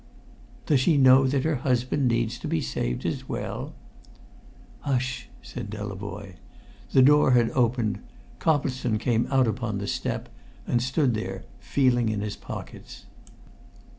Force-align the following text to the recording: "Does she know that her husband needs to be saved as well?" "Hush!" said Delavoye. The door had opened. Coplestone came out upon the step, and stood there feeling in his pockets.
"Does 0.65 0.79
she 0.79 0.97
know 0.97 1.27
that 1.27 1.43
her 1.43 1.57
husband 1.57 2.07
needs 2.07 2.39
to 2.39 2.47
be 2.47 2.59
saved 2.59 3.05
as 3.05 3.29
well?" 3.29 3.75
"Hush!" 4.79 5.29
said 5.43 5.69
Delavoye. 5.69 6.37
The 6.91 7.03
door 7.03 7.33
had 7.33 7.51
opened. 7.51 7.99
Coplestone 8.39 8.97
came 8.97 9.27
out 9.29 9.45
upon 9.45 9.77
the 9.77 9.85
step, 9.85 10.27
and 10.65 10.81
stood 10.81 11.13
there 11.13 11.43
feeling 11.59 12.09
in 12.09 12.21
his 12.21 12.35
pockets. 12.35 13.05